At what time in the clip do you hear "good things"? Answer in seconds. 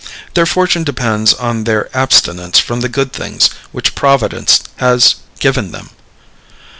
2.89-3.51